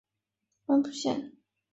[0.65, 1.31] 满浦线